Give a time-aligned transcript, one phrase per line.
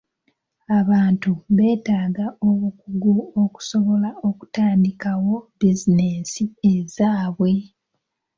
[0.79, 6.43] Abantu beetaaga obukugu okusobola okutandikawo bizinensi
[6.73, 7.51] ezaabwe.